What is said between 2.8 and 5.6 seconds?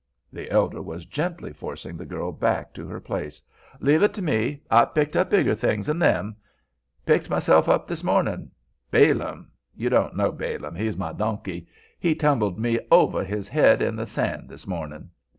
her place. "Leave it to me. I've picked up bigger